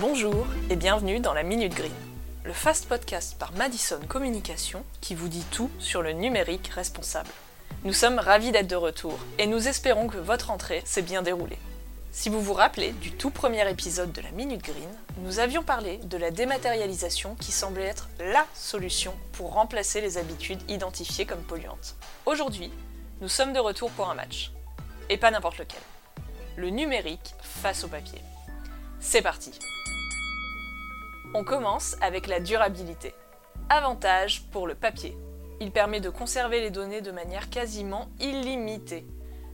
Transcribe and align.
Bonjour 0.00 0.46
et 0.70 0.76
bienvenue 0.76 1.18
dans 1.18 1.34
la 1.34 1.42
Minute 1.42 1.74
Green, 1.74 1.90
le 2.44 2.52
fast 2.52 2.86
podcast 2.86 3.36
par 3.36 3.50
Madison 3.54 3.98
Communication 4.06 4.84
qui 5.00 5.16
vous 5.16 5.26
dit 5.26 5.44
tout 5.50 5.72
sur 5.80 6.02
le 6.02 6.12
numérique 6.12 6.68
responsable. 6.68 7.30
Nous 7.82 7.92
sommes 7.92 8.20
ravis 8.20 8.52
d'être 8.52 8.68
de 8.68 8.76
retour 8.76 9.18
et 9.40 9.48
nous 9.48 9.66
espérons 9.66 10.06
que 10.06 10.18
votre 10.18 10.52
entrée 10.52 10.82
s'est 10.84 11.02
bien 11.02 11.22
déroulée. 11.22 11.58
Si 12.12 12.28
vous 12.28 12.40
vous 12.40 12.52
rappelez 12.52 12.92
du 12.92 13.10
tout 13.10 13.30
premier 13.30 13.68
épisode 13.68 14.12
de 14.12 14.20
la 14.20 14.30
Minute 14.30 14.62
Green, 14.62 14.88
nous 15.24 15.40
avions 15.40 15.64
parlé 15.64 15.96
de 16.04 16.16
la 16.16 16.30
dématérialisation 16.30 17.34
qui 17.34 17.50
semblait 17.50 17.86
être 17.86 18.08
LA 18.20 18.46
solution 18.54 19.14
pour 19.32 19.54
remplacer 19.54 20.00
les 20.00 20.16
habitudes 20.16 20.62
identifiées 20.70 21.26
comme 21.26 21.42
polluantes. 21.42 21.96
Aujourd'hui, 22.24 22.70
nous 23.20 23.28
sommes 23.28 23.52
de 23.52 23.58
retour 23.58 23.90
pour 23.90 24.08
un 24.08 24.14
match. 24.14 24.52
Et 25.10 25.16
pas 25.16 25.32
n'importe 25.32 25.58
lequel. 25.58 25.80
Le 26.54 26.70
numérique 26.70 27.34
face 27.40 27.82
au 27.82 27.88
papier. 27.88 28.20
C'est 29.00 29.22
parti 29.22 29.52
On 31.32 31.44
commence 31.44 31.96
avec 32.00 32.26
la 32.26 32.40
durabilité. 32.40 33.14
Avantage 33.70 34.42
pour 34.50 34.66
le 34.66 34.74
papier. 34.74 35.16
Il 35.60 35.70
permet 35.70 36.00
de 36.00 36.10
conserver 36.10 36.60
les 36.60 36.70
données 36.70 37.00
de 37.00 37.12
manière 37.12 37.48
quasiment 37.48 38.08
illimitée. 38.18 39.06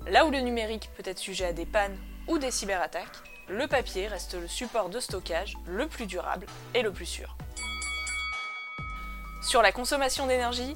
Là 0.08 0.24
où 0.24 0.30
le 0.30 0.40
numérique 0.40 0.90
peut 0.96 1.02
être 1.04 1.18
sujet 1.18 1.44
à 1.44 1.52
des 1.52 1.66
pannes 1.66 1.98
ou 2.26 2.38
des 2.38 2.50
cyberattaques, 2.50 3.22
le 3.48 3.66
papier 3.66 4.08
reste 4.08 4.34
le 4.34 4.48
support 4.48 4.88
de 4.88 4.98
stockage 4.98 5.54
le 5.66 5.88
plus 5.88 6.06
durable 6.06 6.46
et 6.74 6.82
le 6.82 6.90
plus 6.90 7.06
sûr. 7.06 7.36
Sur 9.42 9.60
la 9.60 9.72
consommation 9.72 10.26
d'énergie, 10.26 10.74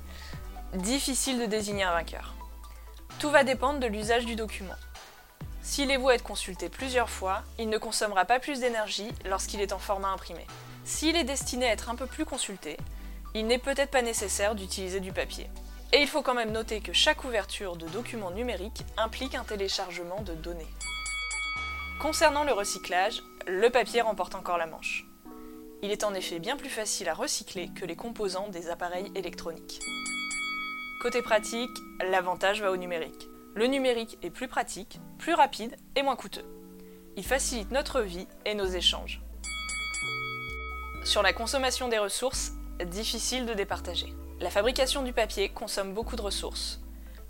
difficile 0.75 1.41
de 1.41 1.47
désigner 1.47 1.85
un 1.85 1.93
vainqueur. 1.93 2.35
Tout 3.19 3.31
va 3.31 3.45
dépendre 3.45 3.81
de 3.81 3.87
l'usage 3.87 4.27
du 4.27 4.37
document. 4.37 4.77
S'il 5.63 5.91
est 5.91 5.97
voué 5.97 6.15
être 6.15 6.23
consulté 6.23 6.69
plusieurs 6.69 7.11
fois, 7.11 7.43
il 7.59 7.69
ne 7.69 7.79
consommera 7.79 8.25
pas 8.25 8.41
plus 8.41 8.61
d'énergie 8.61 9.11
lorsqu'il 9.25 9.61
est 9.61 9.73
en 9.73 9.79
format 9.79 10.09
imprimé. 10.09 10.47
S'il 10.85 11.17
est 11.17 11.25
destiné 11.25 11.69
à 11.69 11.73
être 11.73 11.91
un 11.91 11.95
peu 11.95 12.07
plus 12.07 12.25
consulté, 12.25 12.77
il 13.35 13.47
n'est 13.47 13.59
peut-être 13.59 13.91
pas 13.91 14.03
nécessaire 14.03 14.55
d'utiliser 14.55 15.01
du 15.01 15.13
papier. 15.13 15.49
Et 15.93 16.01
il 16.01 16.09
faut 16.09 16.23
quand 16.23 16.35
même 16.35 16.53
noter 16.53 16.81
que 16.81 16.93
chaque 16.93 17.25
ouverture 17.25 17.77
de 17.77 17.87
document 17.89 18.31
numérique 18.31 18.85
implique 18.97 19.35
un 19.35 19.45
téléchargement 19.45 20.23
de 20.23 20.35
données. 20.35 20.67
Concernant 22.01 22.45
le 22.45 22.53
recyclage, 22.53 23.23
le 23.47 23.71
papier 23.71 24.01
remporte 24.01 24.35
encore 24.35 24.59
la 24.59 24.67
manche. 24.67 25.07
Il 25.83 25.91
est 25.91 26.05
en 26.05 26.15
effet 26.15 26.39
bien 26.39 26.57
plus 26.57 26.71
facile 26.71 27.09
à 27.09 27.15
recycler 27.15 27.71
que 27.75 27.85
les 27.85 27.97
composants 27.97 28.49
des 28.49 28.69
appareils 28.69 29.11
électroniques. 29.15 29.81
Côté 31.01 31.23
pratique, 31.23 31.77
l'avantage 32.01 32.61
va 32.61 32.73
au 32.73 32.77
numérique. 32.77 33.29
Le 33.55 33.67
numérique 33.67 34.19
est 34.23 34.31
plus 34.31 34.49
pratique, 34.49 35.01
plus 35.19 35.35
rapide 35.35 35.77
et 35.97 36.03
moins 36.03 36.17
coûteux. 36.17 36.45
Il 37.17 37.25
facilite 37.25 37.71
notre 37.71 38.01
vie 38.01 38.29
et 38.45 38.55
nos 38.55 38.67
échanges. 38.67 39.21
Sur 41.05 41.23
la 41.23 41.33
consommation 41.33 41.89
des 41.89 41.99
ressources, 41.99 42.53
difficile 42.85 43.47
de 43.47 43.55
départager. 43.55 44.13
La 44.41 44.51
fabrication 44.51 45.03
du 45.03 45.13
papier 45.13 45.49
consomme 45.49 45.95
beaucoup 45.95 46.15
de 46.15 46.23
ressources. 46.23 46.81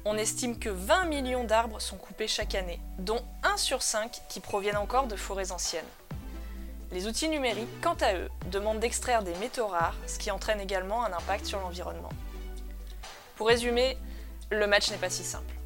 On 0.04 0.16
estime 0.16 0.58
que 0.58 0.68
20 0.68 1.06
millions 1.06 1.44
d'arbres 1.44 1.80
sont 1.80 1.96
coupés 1.96 2.28
chaque 2.28 2.54
année, 2.54 2.80
dont 2.98 3.24
1 3.42 3.56
sur 3.56 3.82
5 3.82 4.20
qui 4.28 4.40
proviennent 4.40 4.76
encore 4.76 5.06
de 5.06 5.16
forêts 5.16 5.52
anciennes. 5.52 5.84
Les 6.90 7.06
outils 7.06 7.28
numériques, 7.28 7.80
quant 7.82 7.96
à 8.00 8.14
eux, 8.14 8.28
demandent 8.50 8.80
d'extraire 8.80 9.22
des 9.22 9.34
métaux 9.36 9.66
rares, 9.66 9.96
ce 10.06 10.18
qui 10.18 10.30
entraîne 10.30 10.60
également 10.60 11.04
un 11.04 11.12
impact 11.12 11.46
sur 11.46 11.60
l'environnement. 11.60 12.12
Pour 13.36 13.48
résumer, 13.48 13.96
le 14.50 14.66
match 14.66 14.90
n'est 14.90 14.96
pas 14.96 15.10
si 15.10 15.24
simple. 15.24 15.57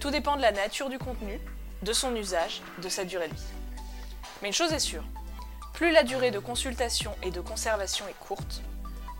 Tout 0.00 0.10
dépend 0.10 0.36
de 0.36 0.42
la 0.42 0.50
nature 0.50 0.88
du 0.88 0.98
contenu, 0.98 1.38
de 1.82 1.92
son 1.92 2.16
usage, 2.16 2.62
de 2.82 2.88
sa 2.88 3.04
durée 3.04 3.28
de 3.28 3.34
vie. 3.34 3.52
Mais 4.40 4.48
une 4.48 4.54
chose 4.54 4.72
est 4.72 4.78
sûre, 4.78 5.04
plus 5.74 5.92
la 5.92 6.04
durée 6.04 6.30
de 6.30 6.38
consultation 6.38 7.14
et 7.22 7.30
de 7.30 7.42
conservation 7.42 8.06
est 8.08 8.18
courte, 8.26 8.62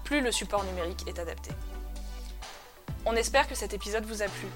plus 0.04 0.22
le 0.22 0.32
support 0.32 0.64
numérique 0.64 1.06
est 1.06 1.18
adapté. 1.18 1.50
On 3.04 3.14
espère 3.14 3.46
que 3.46 3.54
cet 3.54 3.74
épisode 3.74 4.06
vous 4.06 4.22
a 4.22 4.26
plu. 4.26 4.48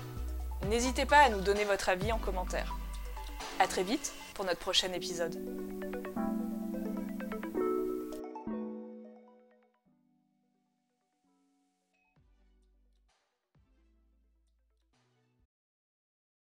N'hésitez 0.66 1.04
pas 1.04 1.18
à 1.18 1.28
nous 1.28 1.40
donner 1.40 1.64
votre 1.64 1.90
avis 1.90 2.10
en 2.10 2.18
commentaire. 2.18 2.74
A 3.60 3.66
très 3.66 3.82
vite 3.82 4.14
pour 4.32 4.46
notre 4.46 4.60
prochain 4.60 4.92
épisode. 4.94 5.38